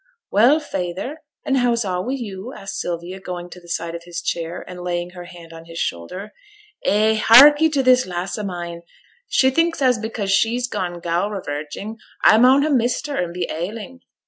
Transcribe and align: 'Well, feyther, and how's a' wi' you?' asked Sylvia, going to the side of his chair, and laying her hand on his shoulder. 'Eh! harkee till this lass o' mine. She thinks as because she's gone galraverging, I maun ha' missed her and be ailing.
'Well, 0.31 0.59
feyther, 0.59 1.21
and 1.45 1.57
how's 1.57 1.85
a' 1.85 2.01
wi' 2.01 2.13
you?' 2.15 2.55
asked 2.55 2.79
Sylvia, 2.79 3.19
going 3.19 3.51
to 3.51 3.59
the 3.59 3.69
side 3.69 3.93
of 3.93 4.01
his 4.03 4.19
chair, 4.19 4.65
and 4.67 4.81
laying 4.81 5.11
her 5.11 5.25
hand 5.25 5.53
on 5.53 5.65
his 5.65 5.77
shoulder. 5.77 6.33
'Eh! 6.83 7.17
harkee 7.23 7.69
till 7.69 7.83
this 7.83 8.07
lass 8.07 8.35
o' 8.35 8.41
mine. 8.43 8.81
She 9.27 9.51
thinks 9.51 9.79
as 9.79 9.99
because 9.99 10.31
she's 10.31 10.67
gone 10.67 11.01
galraverging, 11.01 11.97
I 12.23 12.39
maun 12.39 12.63
ha' 12.63 12.71
missed 12.71 13.05
her 13.05 13.17
and 13.17 13.31
be 13.31 13.47
ailing. 13.51 14.01